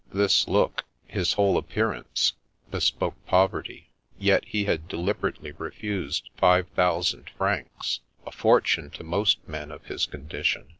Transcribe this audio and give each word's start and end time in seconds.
This 0.11 0.47
look, 0.47 0.85
his 1.05 1.33
whole 1.33 1.59
appearance, 1.59 2.33
bespoke 2.71 3.13
poverty, 3.27 3.91
yet 4.17 4.43
he 4.45 4.65
had 4.65 4.87
deliberately 4.87 5.51
refused 5.51 6.31
five 6.37 6.65
thou 6.73 7.01
sand 7.01 7.29
francs, 7.37 7.99
a 8.25 8.31
fortune 8.31 8.89
to 8.97 9.03
most 9.03 9.47
men 9.47 9.69
of 9.71 9.85
his 9.85 10.07
condition. 10.07 10.69